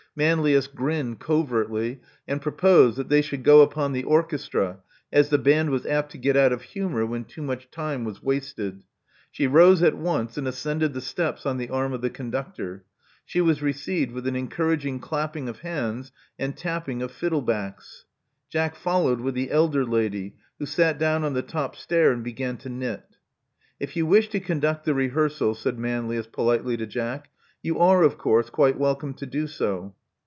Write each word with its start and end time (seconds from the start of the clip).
Manlius 0.13 0.67
grinned 0.67 1.21
covertly, 1.21 2.01
and 2.27 2.41
proposed 2.41 2.97
that 2.97 3.07
they 3.07 3.21
should 3.21 3.45
go 3.45 3.61
upon 3.61 3.93
the 3.93 4.03
orchestra, 4.03 4.79
as 5.09 5.29
the 5.29 5.37
band 5.37 5.69
was 5.69 5.85
apt 5.85 6.11
to 6.11 6.17
get 6.17 6.35
out 6.35 6.51
of 6.51 6.63
humor 6.63 7.05
when 7.05 7.23
too 7.23 7.41
much 7.41 7.71
time 7.71 8.03
was 8.03 8.21
wasted. 8.21 8.83
She 9.31 9.47
rose 9.47 9.81
at 9.81 9.95
once, 9.95 10.37
and 10.37 10.45
ascended 10.49 10.91
the 10.91 10.99
steps 10.99 11.45
on 11.45 11.57
the 11.57 11.69
arm 11.69 11.93
of 11.93 12.01
the 12.01 12.09
con 12.09 12.29
ductor. 12.29 12.83
She 13.23 13.39
was 13.39 13.61
received 13.61 14.11
with 14.11 14.27
an 14.27 14.35
encouraging 14.35 14.99
clap 14.99 15.31
ping 15.31 15.47
of 15.47 15.59
hands 15.59 16.11
and 16.37 16.57
tapping 16.57 17.01
of 17.01 17.11
fiddle 17.13 17.41
backs. 17.41 18.03
Jack 18.49 18.75
followed 18.75 19.21
with 19.21 19.33
the 19.33 19.49
elder 19.49 19.85
lady, 19.85 20.35
who 20.59 20.65
sat 20.65 20.99
down 20.99 21.23
on 21.23 21.35
the 21.35 21.41
top 21.41 21.73
stair, 21.77 22.11
and 22.11 22.21
began 22.21 22.57
to 22.57 22.67
knit. 22.67 23.15
If 23.79 23.95
you 23.95 24.05
wish 24.05 24.27
to 24.31 24.41
conduct 24.41 24.83
the 24.83 24.93
rehearsal,*' 24.93 25.55
said 25.55 25.79
Manlius 25.79 26.27
politely 26.27 26.75
to 26.75 26.85
Jack, 26.85 27.29
you 27.63 27.79
are, 27.79 28.03
of 28.03 28.17
course, 28.17 28.49
quite 28.49 28.77
welcome 28.77 29.13
to 29.13 29.25
do 29.25 29.47
so." 29.47 29.95